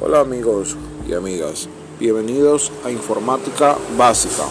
[0.00, 0.76] Hola amigos
[1.08, 4.44] y amigas, bienvenidos a Informática Básica.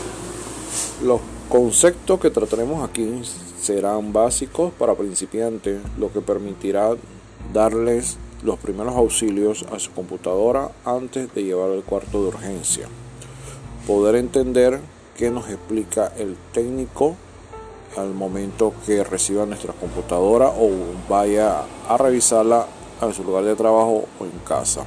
[1.02, 3.22] Los conceptos que trataremos aquí
[3.58, 6.98] serán básicos para principiantes, lo que permitirá
[7.54, 12.90] darles los primeros auxilios a su computadora antes de llevar al cuarto de urgencia.
[13.88, 14.82] Poder entender
[15.16, 17.16] qué nos explica el técnico
[17.96, 20.72] al momento que reciba nuestra computadora o
[21.08, 22.68] vaya a revisarla
[23.02, 24.84] en su lugar de trabajo o en casa.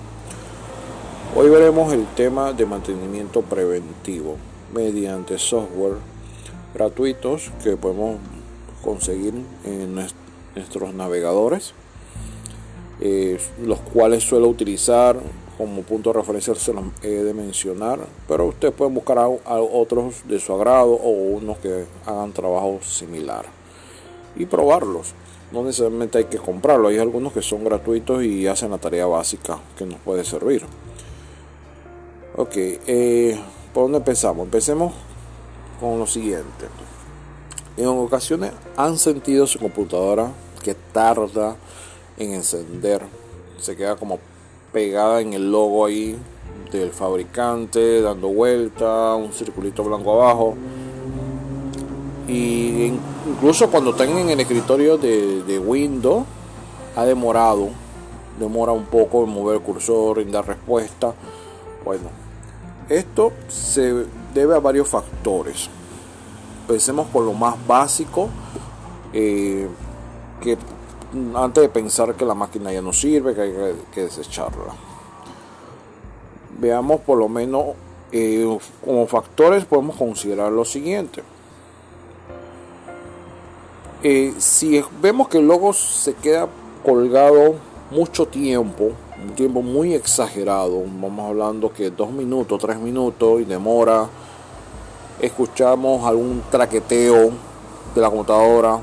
[1.40, 4.36] Hoy veremos el tema de mantenimiento preventivo
[4.74, 5.94] mediante software
[6.74, 8.18] gratuitos que podemos
[8.84, 9.32] conseguir
[9.64, 11.72] en nuestros navegadores,
[13.00, 15.18] eh, los cuales suelo utilizar
[15.56, 20.28] como punto de referencia, se los he de mencionar, pero ustedes pueden buscar a, otros
[20.28, 23.46] de su agrado o unos que hagan trabajo similar
[24.36, 25.14] y probarlos.
[25.52, 29.58] No necesariamente hay que comprarlo, hay algunos que son gratuitos y hacen la tarea básica
[29.78, 30.66] que nos puede servir.
[32.36, 33.40] Ok, eh,
[33.74, 34.44] ¿por dónde empezamos?
[34.44, 34.92] Empecemos
[35.80, 36.68] con lo siguiente.
[37.76, 40.30] En ocasiones han sentido su computadora
[40.62, 41.56] que tarda
[42.18, 43.02] en encender,
[43.58, 44.20] se queda como
[44.72, 46.16] pegada en el logo ahí
[46.70, 50.54] del fabricante, dando vuelta, un circulito blanco abajo.
[52.28, 52.92] Y
[53.26, 56.24] incluso cuando están en el escritorio de, de Windows,
[56.94, 57.70] ha demorado,
[58.38, 61.12] demora un poco en mover el cursor, en dar respuesta.
[61.90, 62.08] Bueno,
[62.88, 65.68] esto se debe a varios factores.
[66.68, 68.28] Pensemos por lo más básico,
[69.12, 69.66] eh,
[70.40, 70.56] que
[71.34, 74.72] antes de pensar que la máquina ya no sirve, que hay que desecharla.
[76.60, 77.74] Veamos por lo menos
[78.12, 78.46] eh,
[78.84, 81.24] como factores podemos considerar lo siguiente.
[84.04, 86.46] Eh, si vemos que el logo se queda
[86.84, 87.56] colgado
[87.90, 88.92] mucho tiempo,
[89.22, 90.82] un tiempo muy exagerado.
[91.00, 94.08] Vamos hablando que dos minutos, tres minutos y demora.
[95.20, 97.32] Escuchamos algún traqueteo
[97.94, 98.80] de la computadora.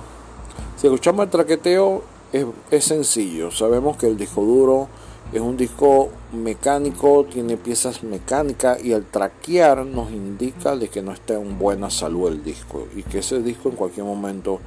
[0.75, 3.49] Si escuchamos el traqueteo es, es sencillo.
[3.51, 4.87] Sabemos que el disco duro
[5.33, 11.11] es un disco mecánico, tiene piezas mecánicas y al traquear nos indica de que no
[11.11, 14.59] está en buena salud el disco y que ese disco en cualquier momento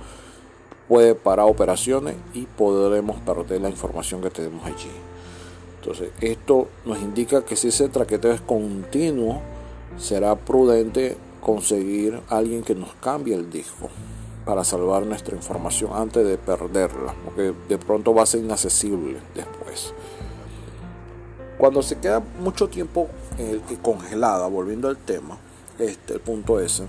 [0.91, 4.91] puede parar operaciones y podremos perder la información que tenemos allí.
[5.79, 9.41] Entonces, esto nos indica que si ese traqueteo es continuo,
[9.97, 13.89] será prudente conseguir alguien que nos cambie el disco
[14.45, 19.95] para salvar nuestra información antes de perderla, porque de pronto va a ser inaccesible después.
[21.57, 23.07] Cuando se queda mucho tiempo
[23.39, 25.39] eh, congelada, volviendo al tema,
[25.79, 26.83] este, el punto S,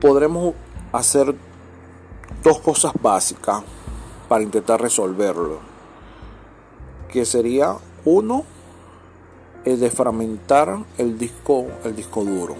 [0.00, 0.54] podremos
[0.92, 1.36] hacer
[2.42, 3.62] dos cosas básicas
[4.28, 5.58] para intentar resolverlo
[7.08, 8.44] que sería uno
[9.64, 12.56] el de fragmentar el disco, el disco duro.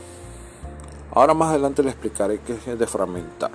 [1.12, 3.50] Ahora más adelante le explicaré qué es el de fragmentar.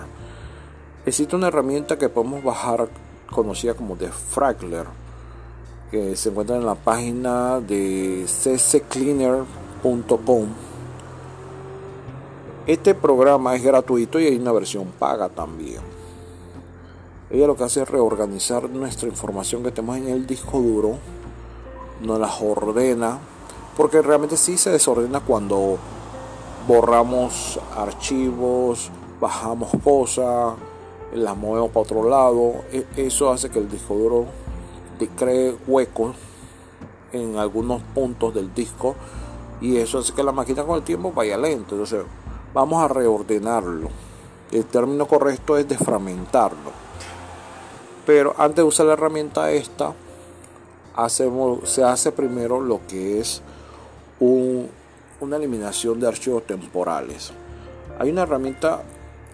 [1.05, 2.89] Existe una herramienta que podemos bajar
[3.29, 4.85] conocida como Defragler
[5.91, 10.47] que se encuentra en la página de cccleaner.com.
[12.65, 15.94] Este programa es gratuito y hay una versión paga también.
[17.31, 20.97] Ella lo que hace es reorganizar nuestra información que tenemos en el disco duro,
[22.01, 23.17] nos las ordena,
[23.75, 25.79] porque realmente sí se desordena cuando
[26.67, 30.53] borramos archivos, bajamos cosas,
[31.15, 32.63] las movemos para otro lado.
[32.71, 34.25] E, eso hace que el disco duro
[35.15, 36.15] cree huecos
[37.11, 38.95] en algunos puntos del disco
[39.61, 41.73] y eso hace que la máquina con el tiempo vaya lento.
[41.73, 42.03] Entonces
[42.53, 43.89] vamos a reordenarlo.
[44.51, 46.84] El término correcto es desfragmentarlo
[48.05, 49.93] pero antes de usar la herramienta esta,
[50.95, 53.41] hacemos, se hace primero lo que es
[54.19, 57.31] una eliminación de archivos temporales.
[57.99, 58.83] Hay una herramienta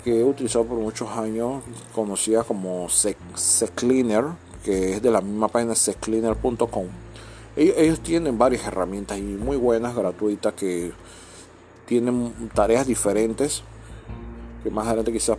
[0.03, 2.87] que he utilizado por muchos años, conocida como
[3.75, 4.25] Cleaner,
[4.63, 6.87] que es de la misma página secleaner.com.
[7.55, 10.91] Ellos tienen varias herramientas y muy buenas, gratuitas, que
[11.85, 13.63] tienen tareas diferentes,
[14.63, 15.37] que más adelante quizás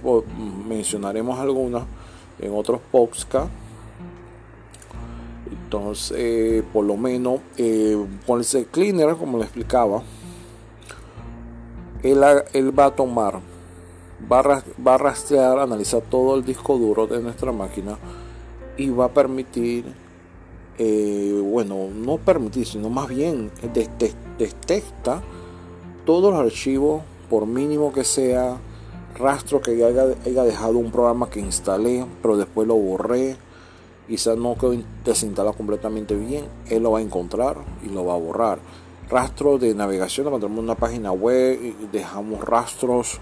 [0.69, 1.85] mencionaremos algunas
[2.39, 3.51] en otros podcast.
[5.51, 7.97] Entonces, por lo menos, eh,
[8.27, 10.03] con ese cleaner, como le explicaba,
[12.03, 13.41] él, va a tomar,
[14.31, 17.97] va a, va a rastrear, analizar todo el disco duro de nuestra máquina
[18.77, 19.85] y va a permitir,
[20.79, 25.23] eh, bueno, no permitir, sino más bien detecta
[26.05, 28.59] todos los archivos, por mínimo que sea,
[29.19, 33.37] rastro que haya, haya dejado un programa que instalé, pero después lo borré
[34.13, 34.75] quizás no quedó
[35.07, 38.59] desinstalado completamente bien, él lo va a encontrar y lo va a borrar.
[39.09, 41.59] Rastro de navegación, cuando tenemos una página web,
[41.91, 43.21] dejamos rastros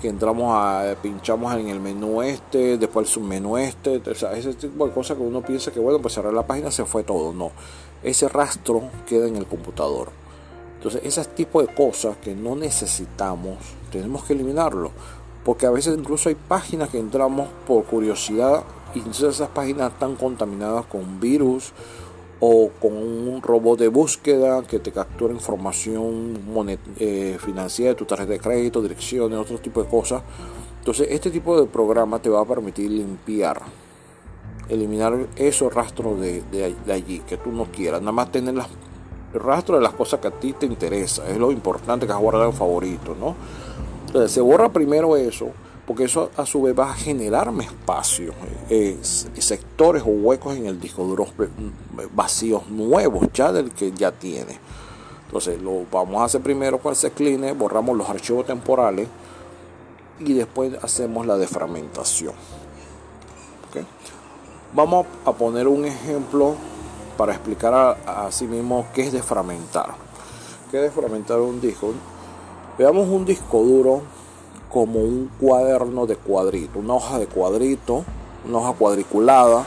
[0.00, 4.54] que entramos a pinchamos en el menú este, después el submenú este, o sea, ese
[4.54, 7.32] tipo de cosas que uno piensa que bueno, pues cerrar la página se fue todo,
[7.32, 7.50] no.
[8.04, 10.10] Ese rastro queda en el computador.
[10.76, 13.56] Entonces, ese tipo de cosas que no necesitamos,
[13.90, 14.92] tenemos que eliminarlo.
[15.44, 18.64] Porque a veces incluso hay páginas que entramos por curiosidad
[18.94, 21.72] y entonces esas páginas están contaminadas con virus
[22.40, 26.38] o con un robot de búsqueda que te captura información
[26.98, 30.22] eh, financiera de tu tarjeta de crédito, direcciones, otro tipo de cosas.
[30.78, 33.60] Entonces este tipo de programa te va a permitir limpiar,
[34.68, 38.68] eliminar esos rastros de, allí que tú no quieras, nada más tener las,
[39.34, 42.20] el rastro de las cosas que a ti te interesa, es lo importante que has
[42.20, 43.34] guardado en favorito, ¿no?
[44.08, 45.50] Entonces se borra primero eso
[45.86, 48.34] porque eso a su vez va a generarme espacios,
[48.68, 51.26] eh, sectores o huecos en el disco duro
[52.12, 54.58] vacíos nuevos ya del que ya tiene.
[55.26, 59.08] Entonces lo vamos a hacer primero con el clean, borramos los archivos temporales
[60.20, 62.34] y después hacemos la defragmentación.
[64.74, 66.54] Vamos a poner un ejemplo
[67.16, 69.94] para explicar a, a sí mismo qué es defragmentar.
[70.70, 71.94] ¿Qué es defragmentar un disco?
[72.78, 74.02] Veamos un disco duro
[74.70, 78.04] como un cuaderno de cuadrito, una hoja de cuadrito,
[78.48, 79.64] una hoja cuadriculada.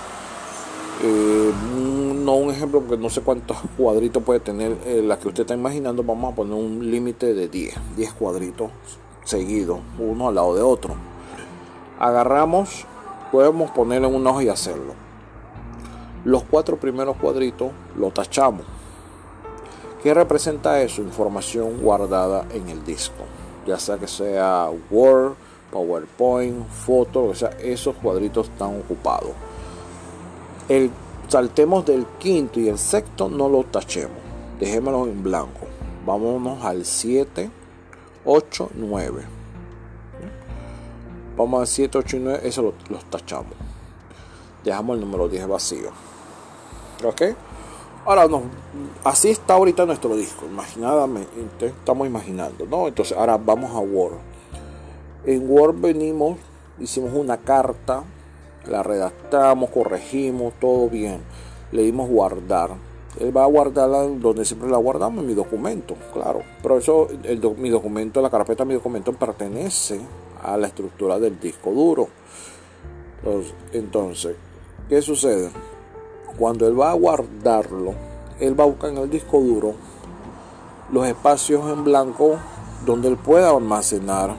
[1.04, 1.52] Eh,
[2.24, 5.54] no un ejemplo porque no sé cuántos cuadritos puede tener eh, la que usted está
[5.54, 6.04] imaginando.
[6.04, 8.72] Vamos a poner un límite de 10, 10 cuadritos
[9.26, 10.96] seguidos, uno al lado de otro.
[12.00, 12.86] Agarramos,
[13.30, 14.94] podemos ponerlo en una hoja y hacerlo.
[16.24, 18.66] Los cuatro primeros cuadritos lo tachamos.
[20.04, 21.02] ¿Qué representa eso?
[21.02, 23.24] Información guardada en el disco
[23.66, 25.36] ya sea que sea Word,
[25.72, 29.32] PowerPoint, foto, o sea, esos cuadritos están ocupados.
[30.68, 30.90] El,
[31.28, 34.18] saltemos del quinto y el sexto, no lo tachemos,
[34.60, 35.68] dejémoslo en blanco.
[36.06, 37.50] Vámonos al 7,
[38.26, 39.24] 8, 9.
[41.38, 43.54] Vamos al 7, 8 y 9, eso lo, los tachamos.
[44.64, 45.92] Dejamos el número 10 vacío.
[47.04, 47.22] ¿Ok?
[48.04, 48.42] Ahora no,
[49.04, 52.88] así está ahorita nuestro disco, imaginadamente, estamos imaginando, ¿no?
[52.88, 54.16] Entonces ahora vamos a Word.
[55.26, 56.40] En Word venimos,
[56.80, 58.04] hicimos una carta,
[58.66, 61.22] la redactamos, corregimos, todo bien.
[61.72, 62.72] Le dimos guardar.
[63.20, 66.42] Él va a guardarla donde siempre la guardamos, en mi documento, claro.
[66.64, 70.00] Pero eso, el, mi documento, la carpeta de mi documento pertenece
[70.44, 72.08] a la estructura del disco duro.
[73.74, 74.36] entonces
[74.90, 75.52] ¿qué sucede?
[76.38, 77.94] Cuando él va a guardarlo,
[78.40, 79.74] él va a buscar en el disco duro
[80.92, 82.38] los espacios en blanco
[82.86, 84.36] donde él pueda almacenar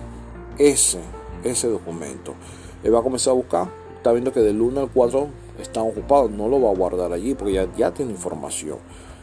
[0.58, 1.00] ese,
[1.44, 2.34] ese documento.
[2.82, 5.28] Él va a comenzar a buscar, está viendo que del 1 al 4
[5.60, 8.78] están ocupados, no lo va a guardar allí porque ya, ya tiene información.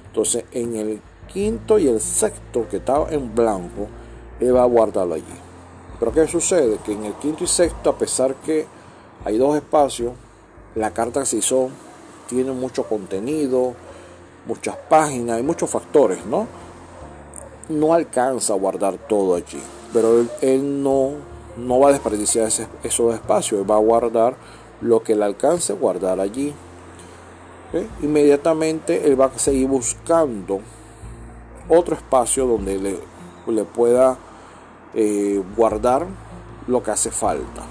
[0.07, 1.01] Entonces en el
[1.31, 3.87] quinto y el sexto que estaba en blanco,
[4.39, 5.25] él va a guardarlo allí.
[5.99, 6.77] Pero ¿qué sucede?
[6.83, 8.65] Que en el quinto y sexto, a pesar que
[9.25, 10.13] hay dos espacios,
[10.75, 11.69] la carta se hizo
[12.29, 13.73] tiene mucho contenido,
[14.45, 16.47] muchas páginas y muchos factores, ¿no?
[17.67, 19.61] No alcanza a guardar todo allí,
[19.91, 21.13] pero él, no,
[21.57, 24.35] no va a desperdiciar ese, esos espacios, él va a guardar
[24.81, 26.53] lo que le alcance guardar allí.
[28.01, 30.61] Inmediatamente él va a seguir buscando
[31.67, 32.99] otro espacio donde le,
[33.47, 34.17] le pueda
[34.93, 36.07] eh, guardar
[36.67, 37.63] lo que hace falta.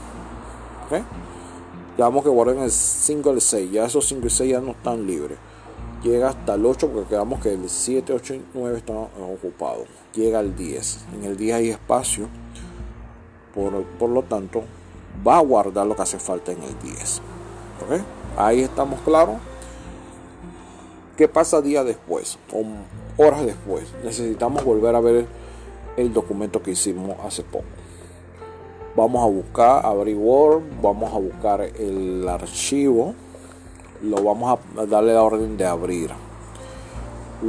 [1.98, 3.72] Digamos que guarden el 5 y el 6.
[3.72, 5.36] Ya esos 5 y 6 ya no están libres.
[6.04, 9.88] Llega hasta el 8 porque quedamos que el 7, 8 y 9 están ocupados.
[10.14, 10.98] Llega al 10.
[11.16, 12.28] En el 10 hay espacio.
[13.52, 14.62] Por, lo tanto,
[15.26, 17.20] va a guardar lo que hace falta en el 10.
[18.36, 19.38] Ahí estamos claros.
[21.16, 22.38] ¿Qué pasa día después?
[22.52, 22.62] O
[23.20, 23.92] horas después.
[24.04, 25.26] Necesitamos volver a ver
[25.96, 27.64] el documento que hicimos hace poco
[28.98, 33.14] vamos a buscar abrir Word, vamos a buscar el archivo,
[34.02, 36.10] lo vamos a darle la orden de abrir.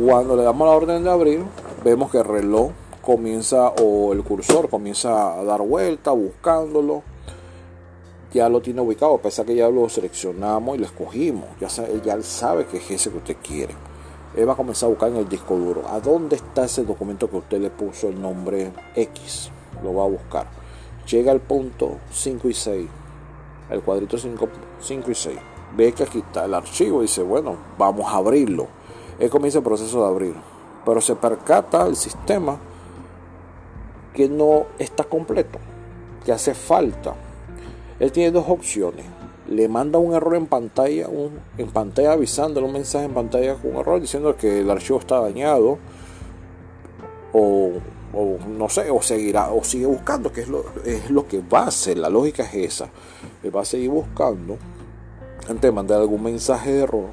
[0.05, 1.43] Cuando le damos la orden de abrir,
[1.83, 2.69] vemos que el reloj
[3.01, 7.01] comienza o el cursor comienza a dar vuelta buscándolo.
[8.31, 11.45] Ya lo tiene ubicado, a que ya lo seleccionamos y lo escogimos.
[11.59, 13.73] Ya, sabe, ya sabe que es ese que usted quiere.
[14.35, 15.81] Él va a comenzar a buscar en el disco duro.
[15.89, 19.49] ¿A dónde está ese documento que usted le puso el nombre X?
[19.83, 20.59] Lo va a buscar
[21.09, 22.87] llega al punto 5 y 6,
[23.69, 24.49] el cuadrito 5,
[24.79, 25.37] 5 y 6,
[25.75, 28.67] ve que aquí está el archivo dice, bueno, vamos a abrirlo.
[29.19, 30.35] Él comienza el proceso de abrir,
[30.85, 32.57] pero se percata el sistema
[34.13, 35.59] que no está completo,
[36.25, 37.15] que hace falta.
[37.99, 39.05] Él tiene dos opciones.
[39.47, 43.71] le manda un error en pantalla, un, en pantalla avisándole un mensaje en pantalla con
[43.71, 45.79] un error diciendo que el archivo está dañado
[47.33, 47.71] o,
[48.13, 51.67] no sé, o seguirá o sigue buscando, que es lo, es lo que va a
[51.67, 52.89] hacer, la lógica es esa,
[53.41, 54.57] que va a seguir buscando
[55.47, 57.09] antes de mandar algún mensaje de error,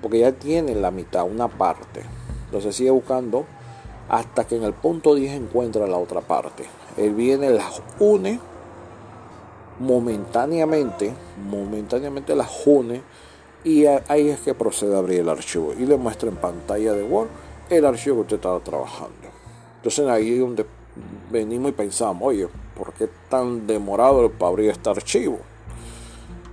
[0.00, 2.02] porque ya tiene la mitad, una parte,
[2.46, 3.44] entonces sigue buscando
[4.08, 6.64] hasta que en el punto 10 encuentra la otra parte.
[6.96, 8.38] Él viene, las une
[9.80, 11.12] momentáneamente,
[11.48, 13.02] momentáneamente las une
[13.64, 17.02] y ahí es que procede a abrir el archivo y le muestra en pantalla de
[17.02, 17.28] Word
[17.70, 19.23] el archivo que usted estaba trabajando.
[19.84, 20.64] Entonces ahí es donde
[21.30, 25.40] venimos y pensamos, oye, ¿por qué tan demorado para abrir este archivo?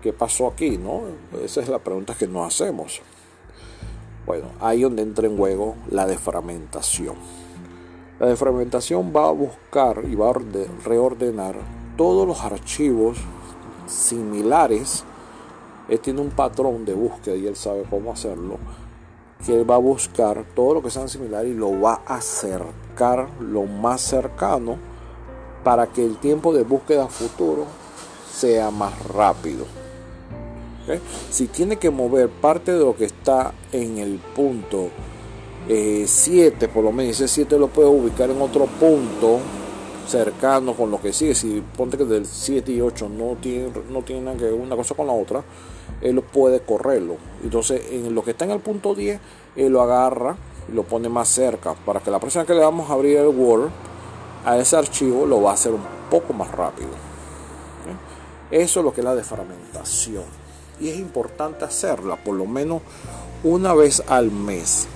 [0.04, 0.78] ¿Qué pasó aquí?
[0.78, 1.04] ¿no?
[1.42, 3.02] Esa es la pregunta que nos hacemos.
[4.26, 7.16] Bueno, ahí donde entra en juego la defragmentación.
[8.20, 10.34] La defragmentación va a buscar y va a
[10.84, 11.56] reordenar
[11.96, 13.18] todos los archivos
[13.88, 15.06] similares.
[15.88, 18.58] Él tiene un patrón de búsqueda y él sabe cómo hacerlo.
[19.46, 22.20] Que él va a buscar todo lo que sean similares y lo va a
[23.40, 24.78] lo más cercano
[25.64, 27.66] para que el tiempo de búsqueda futuro
[28.32, 29.66] sea más rápido.
[31.30, 34.90] Si tiene que mover parte de lo que está en el punto
[35.68, 39.40] 7, eh, por lo menos ese 7 lo puede ubicar en otro punto
[40.08, 41.34] cercano con lo que sigue.
[41.34, 44.94] Si ponte que del 7 y 8 no tienen, no tienen que ver una cosa
[44.96, 45.44] con la otra,
[46.02, 47.18] él puede correrlo.
[47.44, 49.20] Entonces, en lo que está en el punto 10,
[49.56, 50.36] él lo agarra
[50.70, 53.28] y lo pone más cerca para que la próxima que le vamos a abrir el
[53.28, 53.70] Word
[54.46, 56.90] a ese archivo lo va a hacer un poco más rápido.
[58.50, 60.26] Eso es lo que es la defragmentación.
[60.80, 62.82] Y es importante hacerla por lo menos
[63.44, 64.88] una vez al mes.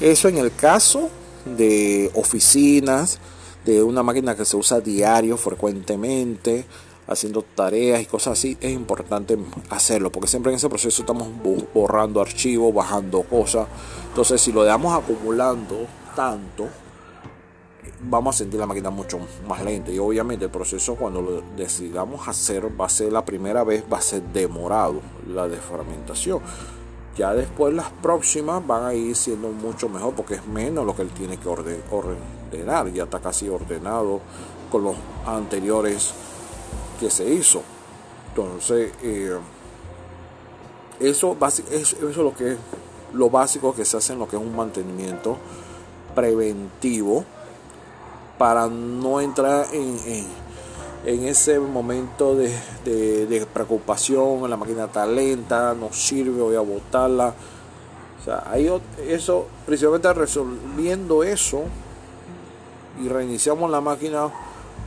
[0.00, 1.10] Eso en el caso
[1.44, 3.18] de oficinas,
[3.64, 6.64] de una máquina que se usa diario, frecuentemente,
[7.08, 9.38] haciendo tareas y cosas así, es importante
[9.70, 11.28] hacerlo, porque siempre en ese proceso estamos
[11.74, 13.66] borrando archivos, bajando cosas.
[14.08, 16.68] Entonces, si lo dejamos acumulando tanto,
[18.00, 19.90] vamos a sentir la máquina mucho más lenta.
[19.90, 23.98] Y obviamente el proceso cuando lo decidamos hacer va a ser la primera vez, va
[23.98, 26.40] a ser demorado la desfragmentación.
[27.16, 31.02] Ya después las próximas van a ir siendo mucho mejor porque es menos lo que
[31.02, 32.92] él tiene que ordenar.
[32.92, 34.20] Ya está casi ordenado
[34.70, 34.94] con los
[35.26, 36.14] anteriores
[36.98, 37.62] que se hizo.
[38.28, 39.38] Entonces, eh,
[41.00, 41.36] eso,
[41.70, 42.58] eso es lo que es
[43.12, 45.38] lo básico que se hace en lo que es un mantenimiento
[46.14, 47.24] preventivo
[48.36, 49.98] para no entrar en
[51.04, 57.34] en ese momento de, preocupación, la máquina está lenta, no sirve, voy a botarla.
[58.20, 58.70] O sea, hay
[59.06, 61.62] eso, principalmente resolviendo eso
[63.02, 64.28] y reiniciamos la máquina,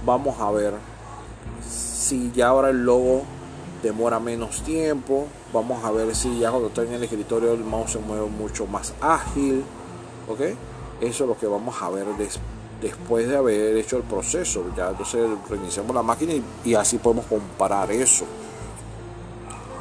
[0.06, 0.74] vamos a ver
[2.02, 3.24] si ya ahora el logo
[3.84, 7.92] demora menos tiempo, vamos a ver si ya cuando está en el escritorio el mouse
[7.92, 9.64] se mueve mucho más ágil,
[10.28, 10.42] ¿ok?
[11.00, 12.40] Eso es lo que vamos a ver después
[12.82, 14.66] después de haber hecho el proceso.
[14.76, 16.34] Ya entonces reiniciamos la máquina
[16.66, 18.26] y, así podemos comparar eso.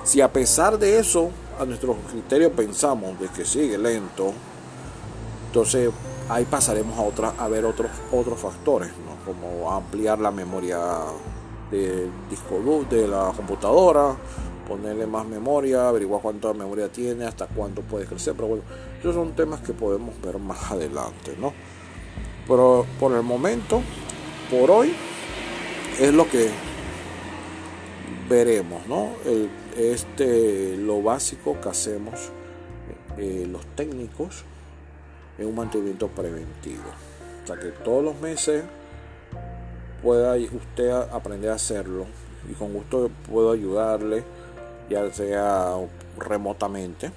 [0.05, 4.35] Si a pesar de eso, a nuestro criterio pensamos de que sigue lento,
[5.47, 5.91] entonces
[6.29, 8.91] ahí pasaremos a otra, a ver otros otros factores,
[9.25, 10.79] como ampliar la memoria
[11.71, 14.17] del disco duro de la computadora,
[14.67, 18.62] ponerle más memoria, averiguar cuánta memoria tiene, hasta cuánto puede crecer, pero bueno,
[18.99, 21.53] esos son temas que podemos ver más adelante, ¿no?
[22.47, 23.83] Pero por el momento,
[24.50, 24.95] por hoy,
[25.99, 26.50] es lo que
[28.29, 29.11] veremos, ¿no?
[29.77, 32.31] este, lo básico que hacemos
[33.19, 34.45] eh, los técnicos
[35.39, 36.85] es un mantenimiento preventivo.
[37.43, 38.65] O sea que todos los meses
[40.02, 42.07] pueda usted aprender a hacerlo
[42.50, 44.25] y con gusto puedo ayudarle,
[44.88, 45.76] ya sea
[46.19, 47.12] remotamente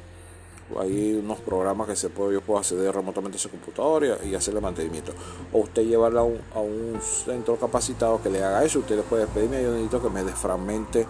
[0.79, 4.61] hay unos programas que se puede, yo puedo acceder remotamente a su computadora y, hacerle
[4.61, 5.13] mantenimiento.
[5.51, 8.79] O usted llevarla a un, centro capacitado que le haga eso.
[8.79, 11.05] Usted le puede pedirme, yo necesito que me desfragmente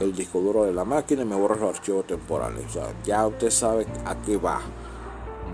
[0.00, 2.64] el disco duro de la máquina y me borre los archivos temporales.
[3.04, 4.60] Ya usted sabe a qué va.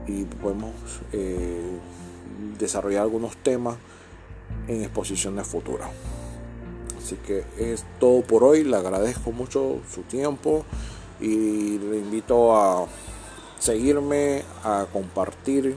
[0.06, 0.74] y podemos
[1.12, 1.78] eh,
[2.58, 3.76] desarrollar algunos temas
[4.68, 5.88] en exposiciones futuras.
[7.02, 10.64] Así que es todo por hoy, le agradezco mucho su tiempo
[11.20, 12.86] y le invito a
[13.58, 15.76] seguirme, a compartir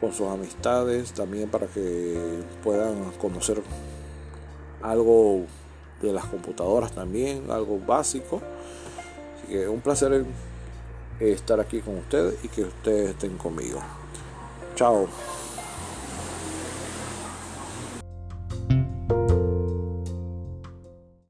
[0.00, 2.16] con sus amistades también para que
[2.62, 3.62] puedan conocer
[4.82, 5.46] algo
[6.00, 8.40] de las computadoras también, algo básico.
[9.36, 10.24] Así que un placer
[11.20, 13.80] estar aquí con ustedes y que ustedes estén conmigo.
[14.74, 15.08] Chao.